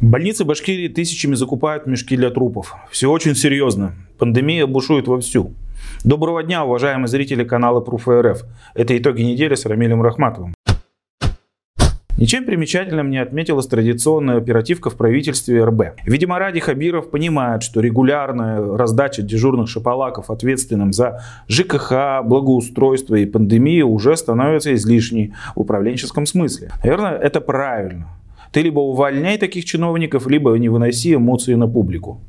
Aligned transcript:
Больницы 0.00 0.46
Башкирии 0.46 0.88
тысячами 0.88 1.34
закупают 1.34 1.86
мешки 1.86 2.16
для 2.16 2.30
трупов. 2.30 2.74
Все 2.90 3.10
очень 3.10 3.34
серьезно. 3.34 3.92
Пандемия 4.18 4.66
бушует 4.66 5.06
вовсю. 5.06 5.52
Доброго 6.04 6.42
дня, 6.42 6.64
уважаемые 6.64 7.06
зрители 7.06 7.44
канала 7.44 7.80
Пруф 7.80 8.08
РФ. 8.08 8.44
Это 8.74 8.96
итоги 8.96 9.20
недели 9.20 9.54
с 9.54 9.66
Рамилем 9.66 10.00
Рахматовым. 10.00 10.54
Ничем 12.16 12.46
примечательным 12.46 13.10
не 13.10 13.18
отметилась 13.18 13.66
традиционная 13.66 14.38
оперативка 14.38 14.88
в 14.88 14.96
правительстве 14.96 15.64
РБ. 15.64 16.00
Видимо, 16.06 16.38
Ради 16.38 16.60
Хабиров 16.60 17.10
понимает, 17.10 17.62
что 17.62 17.80
регулярная 17.80 18.78
раздача 18.78 19.20
дежурных 19.20 19.68
шапалаков, 19.68 20.30
ответственным 20.30 20.94
за 20.94 21.22
ЖКХ, 21.46 22.22
благоустройство 22.24 23.16
и 23.16 23.26
пандемию, 23.26 23.88
уже 23.88 24.16
становится 24.16 24.72
излишней 24.74 25.34
в 25.54 25.60
управленческом 25.60 26.24
смысле. 26.24 26.70
Наверное, 26.82 27.18
это 27.18 27.42
правильно. 27.42 28.08
Ты 28.52 28.62
либо 28.62 28.80
увольняй 28.80 29.38
таких 29.38 29.64
чиновников, 29.64 30.26
либо 30.26 30.54
не 30.58 30.68
выноси 30.68 31.14
эмоции 31.14 31.54
на 31.54 31.68
публику. 31.68 32.20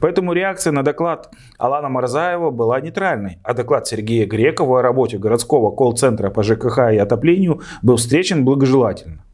Поэтому 0.00 0.32
реакция 0.32 0.72
на 0.72 0.82
доклад 0.82 1.32
Алана 1.58 1.88
Марзаева 1.88 2.50
была 2.50 2.80
нейтральной, 2.80 3.38
а 3.42 3.54
доклад 3.54 3.86
Сергея 3.86 4.26
Грекова 4.26 4.78
о 4.78 4.82
работе 4.82 5.18
городского 5.18 5.70
колл-центра 5.70 6.30
по 6.30 6.42
ЖКХ 6.42 6.92
и 6.92 6.98
отоплению 6.98 7.62
был 7.82 7.96
встречен 7.96 8.44
благожелательно. 8.44 9.24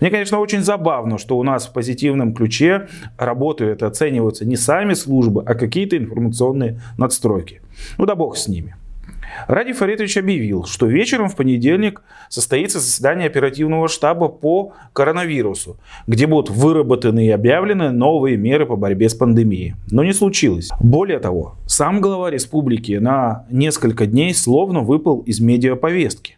Мне, 0.00 0.10
конечно, 0.10 0.38
очень 0.38 0.62
забавно, 0.62 1.18
что 1.18 1.38
у 1.38 1.42
нас 1.42 1.66
в 1.66 1.72
позитивном 1.72 2.34
ключе 2.34 2.88
работают 3.18 3.82
и 3.82 3.86
оцениваются 3.86 4.44
не 4.44 4.56
сами 4.56 4.94
службы, 4.94 5.42
а 5.46 5.54
какие-то 5.54 5.96
информационные 5.96 6.80
надстройки. 6.96 7.60
Ну 7.98 8.06
да 8.06 8.14
бог 8.14 8.36
с 8.36 8.48
ними. 8.48 8.74
Ради 9.48 9.72
Фаритович 9.72 10.16
объявил, 10.16 10.64
что 10.64 10.86
вечером 10.86 11.28
в 11.28 11.36
понедельник 11.36 12.02
состоится 12.28 12.80
заседание 12.80 13.26
оперативного 13.26 13.88
штаба 13.88 14.28
по 14.28 14.72
коронавирусу, 14.92 15.78
где 16.06 16.26
будут 16.26 16.50
выработаны 16.50 17.26
и 17.26 17.30
объявлены 17.30 17.90
новые 17.90 18.36
меры 18.36 18.66
по 18.66 18.76
борьбе 18.76 19.08
с 19.08 19.14
пандемией. 19.14 19.74
Но 19.90 20.04
не 20.04 20.12
случилось. 20.12 20.70
Более 20.80 21.18
того, 21.18 21.56
сам 21.66 22.00
глава 22.00 22.30
республики 22.30 22.92
на 22.92 23.46
несколько 23.50 24.06
дней 24.06 24.34
словно 24.34 24.80
выпал 24.80 25.20
из 25.20 25.40
медиаповестки. 25.40 26.35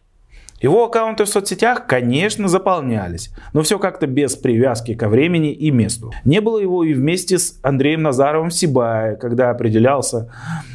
Его 0.60 0.86
аккаунты 0.86 1.24
в 1.24 1.28
соцсетях, 1.28 1.86
конечно, 1.86 2.48
заполнялись, 2.48 3.30
но 3.52 3.62
все 3.62 3.78
как-то 3.78 4.08
без 4.08 4.34
привязки 4.34 4.94
ко 4.94 5.08
времени 5.08 5.52
и 5.52 5.70
месту. 5.70 6.12
Не 6.24 6.40
было 6.40 6.58
его 6.58 6.82
и 6.82 6.94
вместе 6.94 7.38
с 7.38 7.60
Андреем 7.62 8.02
Назаровым 8.02 8.50
в 8.50 8.54
Сибае, 8.54 9.16
когда 9.16 9.50
определялся 9.50 10.32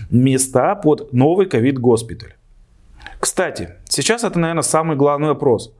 места 0.09 0.75
под 0.75 1.11
новый 1.11 1.47
ковид-госпиталь. 1.47 2.35
Кстати, 3.19 3.75
сейчас 3.89 4.23
это, 4.23 4.39
наверное, 4.39 4.63
самый 4.63 4.95
главный 4.95 5.29
вопрос. 5.29 5.73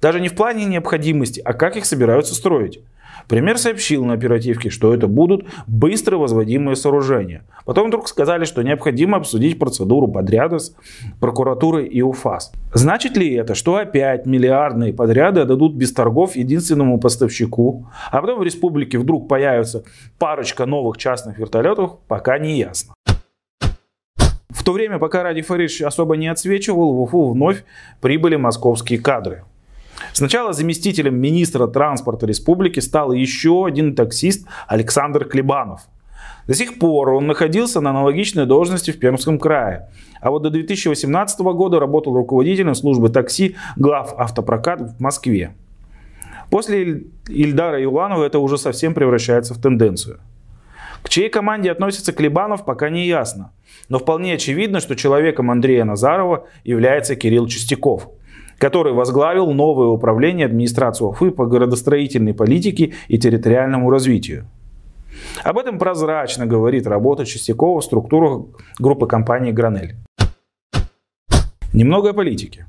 Даже 0.00 0.20
не 0.20 0.28
в 0.28 0.34
плане 0.34 0.64
необходимости, 0.64 1.40
а 1.44 1.52
как 1.52 1.76
их 1.76 1.84
собираются 1.84 2.34
строить. 2.34 2.80
Премьер 3.28 3.58
сообщил 3.58 4.04
на 4.04 4.14
оперативке, 4.14 4.70
что 4.70 4.94
это 4.94 5.06
будут 5.06 5.46
быстро 5.66 6.16
возводимые 6.16 6.76
сооружения. 6.76 7.44
Потом 7.64 7.88
вдруг 7.88 8.08
сказали, 8.08 8.44
что 8.44 8.62
необходимо 8.62 9.16
обсудить 9.16 9.58
процедуру 9.58 10.08
подряда 10.08 10.58
с 10.58 10.74
прокуратурой 11.20 11.86
и 11.86 12.02
УФАС. 12.02 12.52
Значит 12.74 13.16
ли 13.16 13.32
это, 13.34 13.54
что 13.54 13.76
опять 13.76 14.26
миллиардные 14.26 14.92
подряды 14.92 15.44
дадут 15.44 15.74
без 15.74 15.92
торгов 15.92 16.36
единственному 16.36 16.98
поставщику, 16.98 17.86
а 18.10 18.20
потом 18.20 18.40
в 18.40 18.42
республике 18.42 18.98
вдруг 18.98 19.28
появится 19.28 19.84
парочка 20.18 20.66
новых 20.66 20.96
частных 20.96 21.38
вертолетов, 21.38 21.98
пока 22.08 22.38
не 22.38 22.58
ясно. 22.58 22.94
В 24.50 24.64
то 24.64 24.72
время, 24.72 24.98
пока 24.98 25.22
Ради 25.22 25.42
Фариш 25.42 25.80
особо 25.80 26.16
не 26.16 26.28
отсвечивал, 26.28 26.92
в 26.94 27.00
Уфу 27.02 27.30
вновь 27.30 27.64
прибыли 28.00 28.36
московские 28.36 28.98
кадры. 28.98 29.44
Сначала 30.12 30.52
заместителем 30.52 31.16
министра 31.16 31.66
транспорта 31.66 32.26
республики 32.26 32.80
стал 32.80 33.12
еще 33.12 33.66
один 33.66 33.94
таксист 33.94 34.46
Александр 34.66 35.24
Клебанов. 35.24 35.82
До 36.46 36.54
сих 36.54 36.78
пор 36.78 37.10
он 37.10 37.26
находился 37.26 37.80
на 37.80 37.90
аналогичной 37.90 38.46
должности 38.46 38.90
в 38.90 38.98
Пермском 38.98 39.38
крае. 39.38 39.88
А 40.20 40.30
вот 40.30 40.42
до 40.42 40.50
2018 40.50 41.40
года 41.40 41.78
работал 41.78 42.14
руководителем 42.14 42.74
службы 42.74 43.08
такси 43.08 43.56
глав 43.76 44.14
автопрокат 44.18 44.80
в 44.80 45.00
Москве. 45.00 45.54
После 46.50 47.04
Ильдара 47.28 47.80
Юланова 47.80 48.24
это 48.24 48.40
уже 48.40 48.58
совсем 48.58 48.94
превращается 48.94 49.54
в 49.54 49.60
тенденцию. 49.60 50.18
К 51.02 51.08
чьей 51.08 51.30
команде 51.30 51.70
относится 51.70 52.12
Клебанов, 52.12 52.64
пока 52.64 52.90
не 52.90 53.06
ясно. 53.06 53.52
Но 53.88 53.98
вполне 53.98 54.34
очевидно, 54.34 54.80
что 54.80 54.96
человеком 54.96 55.50
Андрея 55.50 55.84
Назарова 55.84 56.46
является 56.64 57.16
Кирилл 57.16 57.46
Чистяков– 57.46 58.08
который 58.60 58.92
возглавил 58.92 59.50
новое 59.52 59.88
управление 59.88 60.44
администрации 60.44 61.04
Уфы 61.04 61.30
по 61.30 61.46
городостроительной 61.46 62.34
политике 62.34 62.92
и 63.08 63.18
территориальному 63.18 63.90
развитию. 63.90 64.44
Об 65.42 65.56
этом 65.58 65.78
прозрачно 65.78 66.46
говорит 66.46 66.86
работа 66.86 67.24
Чистякова 67.24 67.80
в 67.80 67.84
структурах 67.84 68.42
группы 68.78 69.06
компании 69.06 69.50
«Гранель». 69.50 69.96
Немного 71.72 72.10
о 72.10 72.12
политике. 72.12 72.66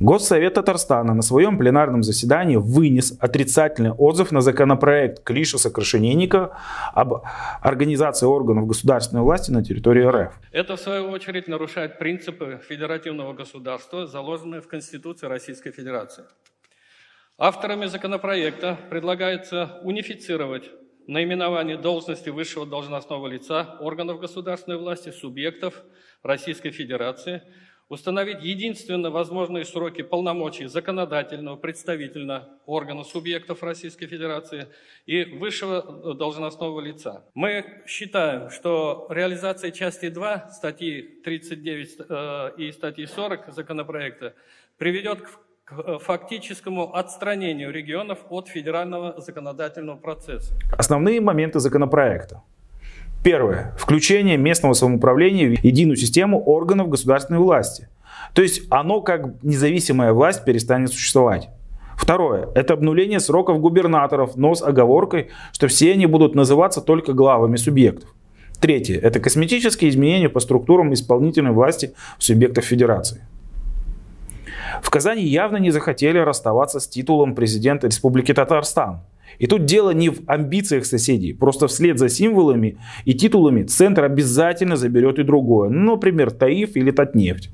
Госсовет 0.00 0.54
Татарстана 0.54 1.12
на 1.12 1.20
своем 1.20 1.58
пленарном 1.58 2.02
заседании 2.02 2.56
вынес 2.56 3.14
отрицательный 3.20 3.90
отзыв 3.90 4.32
на 4.32 4.40
законопроект 4.40 5.22
Клишеса 5.22 5.70
Крашенинника 5.70 6.56
об 6.94 7.22
организации 7.60 8.24
органов 8.24 8.66
государственной 8.66 9.20
власти 9.20 9.50
на 9.50 9.62
территории 9.62 10.04
РФ. 10.04 10.32
Это, 10.52 10.76
в 10.76 10.80
свою 10.80 11.10
очередь, 11.10 11.48
нарушает 11.48 11.98
принципы 11.98 12.62
федеративного 12.66 13.34
государства, 13.34 14.06
заложенные 14.06 14.62
в 14.62 14.68
Конституции 14.68 15.26
Российской 15.26 15.70
Федерации. 15.70 16.24
Авторами 17.36 17.84
законопроекта 17.84 18.78
предлагается 18.88 19.80
унифицировать 19.82 20.70
наименование 21.08 21.76
должности 21.76 22.30
высшего 22.30 22.64
должностного 22.64 23.26
лица 23.26 23.76
органов 23.80 24.18
государственной 24.18 24.78
власти, 24.78 25.10
субъектов 25.10 25.74
Российской 26.22 26.70
Федерации– 26.70 27.42
установить 27.90 28.42
единственно 28.42 29.10
возможные 29.10 29.64
сроки 29.64 30.02
полномочий 30.02 30.66
законодательного, 30.66 31.56
представительного 31.56 32.48
органа 32.64 33.02
субъектов 33.02 33.62
Российской 33.62 34.06
Федерации 34.06 34.68
и 35.06 35.24
высшего 35.24 36.14
должностного 36.14 36.80
лица. 36.80 37.24
Мы 37.34 37.82
считаем, 37.86 38.48
что 38.50 39.08
реализация 39.10 39.72
части 39.72 40.08
2 40.08 40.50
статьи 40.50 41.02
39 41.24 41.96
э, 42.08 42.50
и 42.58 42.72
статьи 42.72 43.06
40 43.06 43.52
законопроекта 43.52 44.34
приведет 44.78 45.22
к 45.22 45.98
фактическому 45.98 46.94
отстранению 46.94 47.72
регионов 47.72 48.18
от 48.28 48.48
федерального 48.48 49.20
законодательного 49.20 49.96
процесса. 49.96 50.54
Основные 50.76 51.20
моменты 51.20 51.58
законопроекта. 51.58 52.42
Первое. 53.22 53.74
Включение 53.76 54.36
местного 54.36 54.72
самоуправления 54.72 55.56
в 55.56 55.64
единую 55.64 55.96
систему 55.96 56.42
органов 56.42 56.88
государственной 56.88 57.38
власти. 57.38 57.88
То 58.34 58.42
есть 58.42 58.62
оно 58.70 59.02
как 59.02 59.42
независимая 59.42 60.12
власть 60.12 60.44
перестанет 60.44 60.90
существовать. 60.90 61.50
Второе. 61.96 62.48
Это 62.54 62.72
обнуление 62.72 63.20
сроков 63.20 63.60
губернаторов, 63.60 64.36
но 64.36 64.54
с 64.54 64.62
оговоркой, 64.62 65.28
что 65.52 65.68
все 65.68 65.92
они 65.92 66.06
будут 66.06 66.34
называться 66.34 66.80
только 66.80 67.12
главами 67.12 67.56
субъектов. 67.56 68.14
Третье. 68.58 68.98
Это 68.98 69.20
косметические 69.20 69.90
изменения 69.90 70.30
по 70.30 70.40
структурам 70.40 70.94
исполнительной 70.94 71.52
власти 71.52 71.92
субъектов 72.18 72.64
федерации. 72.64 73.26
В 74.82 74.88
Казани 74.88 75.24
явно 75.24 75.58
не 75.58 75.70
захотели 75.70 76.18
расставаться 76.18 76.80
с 76.80 76.88
титулом 76.88 77.34
президента 77.34 77.86
Республики 77.86 78.32
Татарстан. 78.32 79.00
И 79.38 79.46
тут 79.46 79.64
дело 79.64 79.90
не 79.90 80.10
в 80.10 80.20
амбициях 80.26 80.84
соседей. 80.84 81.32
Просто 81.32 81.66
вслед 81.66 81.98
за 81.98 82.08
символами 82.08 82.78
и 83.04 83.14
титулами 83.14 83.62
центр 83.62 84.04
обязательно 84.04 84.76
заберет 84.76 85.18
и 85.18 85.22
другое. 85.22 85.70
Например, 85.70 86.30
Таиф 86.30 86.76
или 86.76 86.90
Татнефть. 86.90 87.50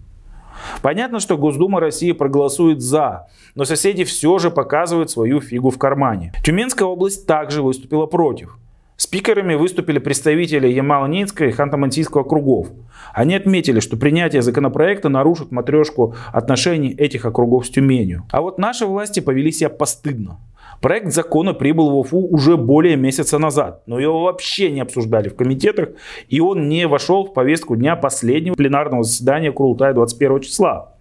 Понятно, 0.83 1.21
что 1.21 1.37
Госдума 1.37 1.81
России 1.81 2.13
проголосует 2.13 2.81
за, 2.81 3.29
но 3.55 3.65
соседи 3.65 4.05
все 4.05 4.39
же 4.39 4.51
показывают 4.51 5.11
свою 5.11 5.41
фигу 5.41 5.71
в 5.71 5.79
кармане. 5.79 6.33
Тюменская 6.45 6.89
область 6.89 7.27
также 7.27 7.63
выступила 7.63 8.07
против. 8.07 8.59
Спикерами 8.97 9.55
выступили 9.55 9.99
представители 9.99 10.69
Ямало-Ненецкого 10.69 11.49
и 11.49 11.53
Ханты-Мансийского 11.53 12.21
округов. 12.21 12.69
Они 13.13 13.35
отметили, 13.35 13.81
что 13.81 13.99
принятие 13.99 14.41
законопроекта 14.41 15.11
нарушит 15.11 15.53
матрешку 15.53 16.15
отношений 16.33 16.95
этих 16.95 17.27
округов 17.27 17.67
с 17.67 17.71
Тюменью. 17.71 18.25
А 18.31 18.41
вот 18.41 18.59
наши 18.59 18.87
власти 18.87 19.21
повели 19.21 19.53
себя 19.53 19.69
постыдно. 19.69 20.39
Проект 20.81 21.13
закона 21.13 21.55
прибыл 21.55 21.91
в 21.91 21.99
Уфу 21.99 22.27
уже 22.29 22.57
более 22.57 22.97
месяца 22.97 23.39
назад, 23.39 23.83
но 23.87 23.99
его 23.99 24.25
вообще 24.25 24.71
не 24.71 24.81
обсуждали 24.81 25.29
в 25.29 25.37
комитетах, 25.37 25.91
и 26.29 26.41
он 26.41 26.69
не 26.69 26.87
вошел 26.87 27.25
в 27.25 27.33
повестку 27.33 27.77
дня 27.77 27.97
последнего 27.97 28.55
пленарного 28.55 29.03
заседания 29.03 29.53
Курултая 29.53 29.95
21 29.95 30.41
числа. 30.41 30.93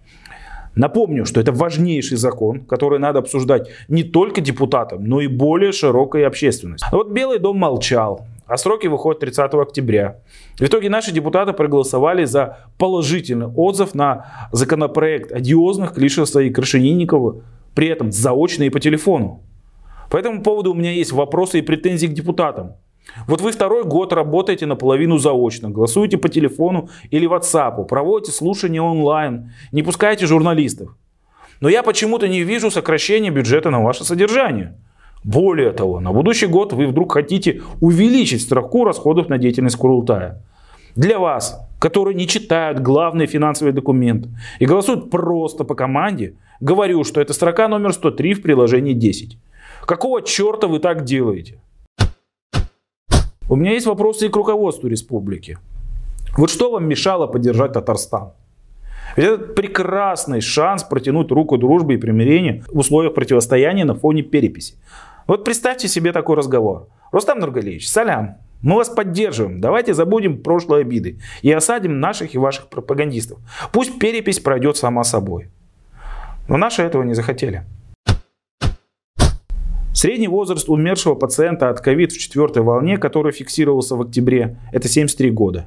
Напомню, 0.76 1.24
что 1.24 1.40
это 1.40 1.52
важнейший 1.52 2.18
закон, 2.18 2.60
который 2.60 2.98
надо 2.98 3.20
обсуждать 3.20 3.70
не 3.88 4.02
только 4.02 4.42
депутатам, 4.42 5.04
но 5.04 5.22
и 5.22 5.26
более 5.26 5.72
широкой 5.72 6.26
общественности. 6.26 6.86
вот 6.92 7.10
Белый 7.10 7.38
дом 7.38 7.56
молчал, 7.56 8.26
а 8.46 8.58
сроки 8.58 8.86
выходят 8.86 9.20
30 9.20 9.54
октября. 9.54 10.18
В 10.58 10.62
итоге 10.62 10.90
наши 10.90 11.12
депутаты 11.12 11.54
проголосовали 11.54 12.24
за 12.26 12.58
положительный 12.76 13.46
отзыв 13.46 13.94
на 13.94 14.48
законопроект 14.52 15.32
одиозных 15.32 15.94
Клишеса 15.94 16.40
и 16.40 16.50
Крашенинникова, 16.50 17.36
при 17.74 17.88
этом 17.88 18.12
заочно 18.12 18.64
и 18.64 18.70
по 18.70 18.78
телефону. 18.78 19.45
По 20.10 20.16
этому 20.16 20.42
поводу 20.42 20.72
у 20.72 20.74
меня 20.74 20.92
есть 20.92 21.12
вопросы 21.12 21.58
и 21.58 21.62
претензии 21.62 22.06
к 22.06 22.12
депутатам. 22.12 22.74
Вот 23.26 23.40
вы 23.40 23.52
второй 23.52 23.84
год 23.84 24.12
работаете 24.12 24.66
наполовину 24.66 25.18
заочно, 25.18 25.70
голосуете 25.70 26.18
по 26.18 26.28
телефону 26.28 26.88
или 27.10 27.28
WhatsApp, 27.28 27.86
проводите 27.86 28.32
слушания 28.32 28.82
онлайн, 28.82 29.52
не 29.72 29.82
пускаете 29.82 30.26
журналистов. 30.26 30.96
Но 31.60 31.68
я 31.68 31.82
почему-то 31.82 32.28
не 32.28 32.42
вижу 32.42 32.70
сокращения 32.70 33.30
бюджета 33.30 33.70
на 33.70 33.82
ваше 33.82 34.04
содержание. 34.04 34.76
Более 35.24 35.72
того, 35.72 36.00
на 36.00 36.12
будущий 36.12 36.46
год 36.46 36.72
вы 36.72 36.86
вдруг 36.86 37.12
хотите 37.12 37.62
увеличить 37.80 38.42
строку 38.42 38.84
расходов 38.84 39.28
на 39.28 39.38
деятельность 39.38 39.76
Курултая. 39.76 40.42
Для 40.94 41.18
вас, 41.18 41.60
которые 41.78 42.14
не 42.14 42.26
читают 42.26 42.80
главные 42.80 43.26
финансовые 43.26 43.72
документы 43.72 44.30
и 44.60 44.66
голосуют 44.66 45.10
просто 45.10 45.64
по 45.64 45.74
команде, 45.74 46.34
говорю, 46.60 47.04
что 47.04 47.20
это 47.20 47.32
строка 47.32 47.68
номер 47.68 47.92
103 47.92 48.34
в 48.34 48.42
приложении 48.42 48.92
10. 48.92 49.38
Какого 49.86 50.20
черта 50.20 50.66
вы 50.66 50.80
так 50.80 51.04
делаете? 51.04 51.60
У 53.48 53.54
меня 53.54 53.72
есть 53.72 53.86
вопросы 53.86 54.26
и 54.26 54.28
к 54.28 54.34
руководству 54.34 54.88
республики. 54.88 55.58
Вот 56.36 56.50
что 56.50 56.72
вам 56.72 56.88
мешало 56.88 57.28
поддержать 57.28 57.72
Татарстан? 57.72 58.32
Ведь 59.14 59.26
это 59.26 59.38
прекрасный 59.38 60.40
шанс 60.40 60.82
протянуть 60.82 61.30
руку 61.30 61.56
дружбы 61.56 61.94
и 61.94 61.98
примирения 61.98 62.64
в 62.66 62.78
условиях 62.78 63.14
противостояния 63.14 63.84
на 63.84 63.94
фоне 63.94 64.22
переписи. 64.22 64.74
Вот 65.28 65.44
представьте 65.44 65.86
себе 65.86 66.12
такой 66.12 66.34
разговор. 66.34 66.88
Рустам 67.12 67.38
Нургалиевич, 67.38 67.88
салям, 67.88 68.38
мы 68.62 68.74
вас 68.74 68.88
поддерживаем. 68.88 69.60
Давайте 69.60 69.94
забудем 69.94 70.42
прошлые 70.42 70.80
обиды 70.80 71.20
и 71.42 71.52
осадим 71.52 72.00
наших 72.00 72.34
и 72.34 72.38
ваших 72.38 72.66
пропагандистов. 72.66 73.38
Пусть 73.72 74.00
перепись 74.00 74.40
пройдет 74.40 74.76
сама 74.76 75.04
собой. 75.04 75.48
Но 76.48 76.56
наши 76.56 76.82
этого 76.82 77.04
не 77.04 77.14
захотели. 77.14 77.64
Средний 80.06 80.28
возраст 80.28 80.68
умершего 80.68 81.16
пациента 81.16 81.68
от 81.68 81.80
ковид 81.80 82.12
в 82.12 82.18
четвертой 82.18 82.62
волне, 82.62 82.96
который 82.96 83.32
фиксировался 83.32 83.96
в 83.96 84.02
октябре, 84.02 84.56
это 84.70 84.86
73 84.88 85.32
года. 85.32 85.66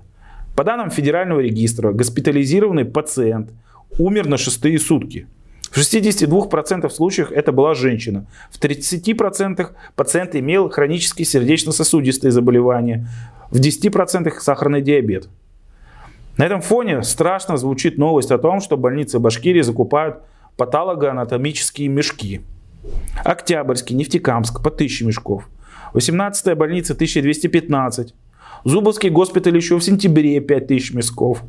По 0.56 0.64
данным 0.64 0.92
Федерального 0.92 1.42
регистра, 1.42 1.92
госпитализированный 1.92 2.86
пациент 2.86 3.52
умер 3.98 4.30
на 4.30 4.38
шестые 4.38 4.80
сутки. 4.80 5.28
В 5.64 5.78
62% 5.78 6.90
случаев 6.90 7.34
это 7.34 7.52
была 7.52 7.74
женщина. 7.74 8.28
В 8.50 8.64
30% 8.64 9.72
пациент 9.98 10.36
имел 10.38 10.70
хронические 10.70 11.26
сердечно-сосудистые 11.26 12.32
заболевания. 12.32 13.10
В 13.52 13.60
10% 13.60 14.32
сахарный 14.40 14.82
диабет. 14.82 15.28
На 16.38 16.46
этом 16.46 16.62
фоне 16.62 17.04
страшно 17.04 17.58
звучит 17.58 17.98
новость 17.98 18.32
о 18.32 18.38
том, 18.38 18.62
что 18.62 18.78
больницы 18.78 19.20
Башкирии 19.20 19.64
закупают 19.64 20.20
патологоанатомические 20.56 21.90
мешки– 21.90 22.40
Октябрьский, 23.24 23.96
Нефтекамск 23.96 24.62
по 24.64 24.70
1000 24.70 25.06
мешков. 25.06 25.50
18-я 25.94 26.56
больница 26.56 26.94
1215. 26.94 28.14
Зубовский 28.66 29.10
госпиталь 29.10 29.56
еще 29.56 29.78
в 29.78 29.84
сентябре 29.84 30.40
5000 30.40 30.94
мешков. 30.94 31.44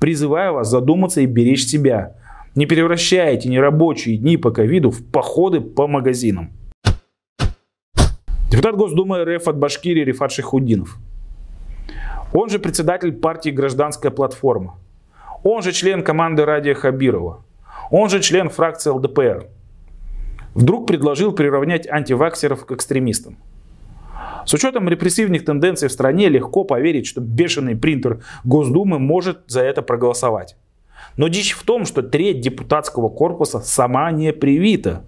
Призываю 0.00 0.54
вас 0.54 0.68
задуматься 0.68 1.20
и 1.20 1.26
беречь 1.26 1.66
себя. 1.66 2.16
Не 2.54 2.66
превращайте 2.66 3.48
нерабочие 3.48 4.16
дни 4.16 4.36
по 4.36 4.50
ковиду 4.50 4.90
в 4.90 5.04
походы 5.04 5.60
по 5.60 5.86
магазинам. 5.86 6.52
Депутат 8.50 8.76
Госдумы 8.76 9.22
РФ 9.24 9.48
от 9.48 9.58
Башкирии 9.58 10.04
Рифат 10.04 10.32
Шихудинов. 10.32 10.96
Он 12.32 12.48
же 12.48 12.58
председатель 12.58 13.12
партии 13.12 13.50
«Гражданская 13.50 14.10
платформа». 14.10 14.78
Он 15.42 15.62
же 15.62 15.72
член 15.72 16.02
команды 16.02 16.44
Радия 16.44 16.74
Хабирова. 16.74 17.44
Он 17.90 18.08
же 18.08 18.20
член 18.20 18.48
фракции 18.48 18.90
ЛДПР 18.90 19.46
вдруг 20.56 20.86
предложил 20.86 21.32
приравнять 21.32 21.86
антиваксеров 21.86 22.64
к 22.64 22.72
экстремистам. 22.72 23.36
С 24.46 24.54
учетом 24.54 24.88
репрессивных 24.88 25.44
тенденций 25.44 25.88
в 25.88 25.92
стране 25.92 26.28
легко 26.28 26.64
поверить, 26.64 27.06
что 27.06 27.20
бешеный 27.20 27.76
принтер 27.76 28.22
Госдумы 28.44 28.98
может 28.98 29.40
за 29.48 29.60
это 29.60 29.82
проголосовать. 29.82 30.56
Но 31.16 31.28
дичь 31.28 31.52
в 31.52 31.62
том, 31.64 31.84
что 31.84 32.02
треть 32.02 32.40
депутатского 32.40 33.08
корпуса 33.08 33.60
сама 33.60 34.10
не 34.12 34.32
привита. 34.32 35.04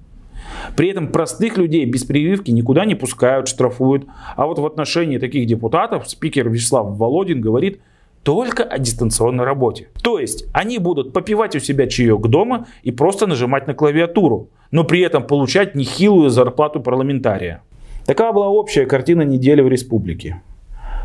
При 0.77 0.91
этом 0.91 1.09
простых 1.09 1.57
людей 1.57 1.85
без 1.87 2.05
прививки 2.05 2.51
никуда 2.51 2.85
не 2.85 2.95
пускают, 2.95 3.49
штрафуют. 3.49 4.07
А 4.37 4.47
вот 4.47 4.59
в 4.59 4.67
отношении 4.67 5.19
таких 5.19 5.47
депутатов 5.47 6.09
спикер 6.09 6.49
Вячеслав 6.49 6.97
Володин 6.97 7.41
говорит 7.41 7.81
только 8.23 8.65
о 8.65 8.79
дистанционной 8.79 9.45
работе. 9.45 9.89
То 10.03 10.19
есть 10.19 10.47
они 10.53 10.79
будут 10.79 11.13
попивать 11.13 11.57
у 11.57 11.61
себя 11.61 11.87
чаек 11.87 12.21
дома 12.27 12.67
и 12.83 12.91
просто 12.91 13.27
нажимать 13.27 13.67
на 13.67 13.75
клавиатуру 13.75 14.51
но 14.71 14.85
при 14.85 15.01
этом 15.01 15.27
получать 15.27 15.75
нехилую 15.75 16.31
зарплату 16.31 16.81
парламентария. 16.81 17.63
Такая 18.07 18.33
была 18.33 18.49
общая 18.49 18.87
картина 18.87 19.23
недели 19.23 19.61
в 19.61 19.69
республике. 19.69 20.43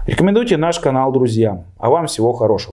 Рекомендуйте 0.05 0.57
наш 0.57 0.79
канал 0.79 1.11
друзьям. 1.11 1.65
А 1.77 1.89
вам 1.89 2.07
всего 2.07 2.33
хорошего. 2.33 2.72